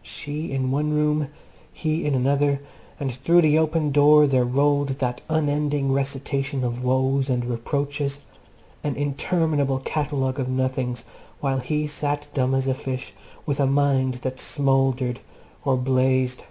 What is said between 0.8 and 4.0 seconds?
room, he in another, and through the open